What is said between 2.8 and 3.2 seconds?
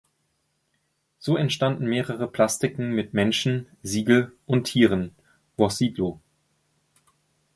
mit